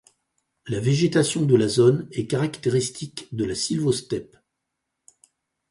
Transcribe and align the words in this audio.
La 0.65 0.79
végétation 0.79 1.43
de 1.45 1.55
la 1.55 1.67
zone 1.67 2.07
est 2.11 2.25
caractéristique 2.25 3.27
de 3.35 3.45
la 3.45 3.53
sylvosteppe. 3.53 4.35